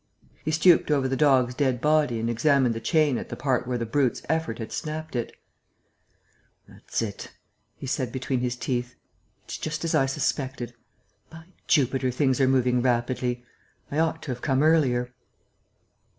[0.43, 3.77] He stooped over the dog's dead body and examined the chain at the part where
[3.77, 5.37] the brute's effort had snapped it:
[6.67, 7.29] "That's it,"
[7.77, 8.95] he said, between his teeth.
[9.43, 10.73] "It's just as I suspected.
[11.29, 13.45] By Jupiter, things are moving rapidly!...
[13.91, 15.13] I ought to have come earlier."